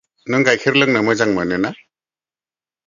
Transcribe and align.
नों 0.35 0.39
गायखेर 0.47 0.73
लोंनो 0.79 1.01
मोजां 1.09 1.29
मोनो 1.37 1.57
ना? 1.63 1.69